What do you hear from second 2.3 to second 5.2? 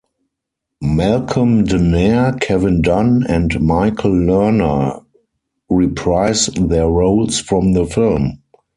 Kevin Dunn and Michael Lerner